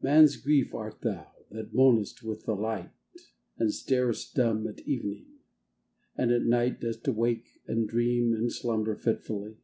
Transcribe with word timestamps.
Man's 0.00 0.36
Grief 0.36 0.74
art 0.74 1.02
thou, 1.02 1.30
that 1.50 1.74
moanest 1.74 2.22
with 2.22 2.46
the 2.46 2.54
light, 2.56 2.90
And 3.58 3.68
starest 3.70 4.32
dumb 4.34 4.66
at 4.66 4.80
evening— 4.88 5.26
and 6.16 6.32
at 6.32 6.46
night 6.46 6.80
Dost 6.80 7.06
wake 7.06 7.60
and 7.66 7.86
dream 7.86 8.32
and 8.32 8.50
slumber 8.50 8.94
fitfully 8.96 9.58